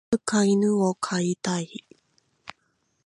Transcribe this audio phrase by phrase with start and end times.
[0.15, 1.85] いつか犬を飼いたい。